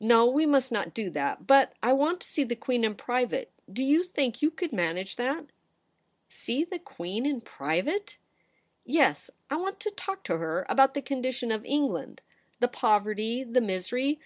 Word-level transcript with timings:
No; 0.00 0.26
we 0.26 0.44
must 0.44 0.72
not 0.72 0.92
do 0.92 1.08
that. 1.10 1.46
But 1.46 1.72
I 1.84 1.92
want 1.92 2.20
to 2.22 2.28
see 2.28 2.42
the 2.42 2.56
Queen 2.56 2.82
in 2.82 2.96
private; 2.96 3.52
do 3.72 3.84
you 3.84 4.02
think 4.02 4.42
you 4.42 4.50
could 4.50 4.72
manage 4.72 5.14
that 5.14 5.50
?''See 6.28 6.64
the 6.64 6.80
Queen 6.80 7.24
in 7.24 7.40
private 7.40 8.16
?''Yes; 8.84 9.30
I 9.48 9.54
want 9.54 9.78
to 9.78 9.92
talk 9.92 10.24
to 10.24 10.38
her 10.38 10.66
about 10.68 10.94
the 10.94 11.00
condition 11.00 11.52
of 11.52 11.64
England— 11.64 12.22
the 12.58 12.66
poverty, 12.66 13.44
the 13.44 13.60
misery 13.60 14.18